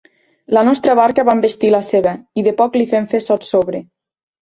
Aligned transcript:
La 0.57 0.63
nostra 0.67 0.95
barca 0.99 1.27
va 1.27 1.35
envestir 1.39 1.71
la 1.77 1.83
seva, 1.91 2.17
i 2.43 2.49
de 2.51 2.57
poc 2.65 2.83
li 2.83 2.91
fem 2.97 3.09
fer 3.15 3.25
sotsobre. 3.31 3.89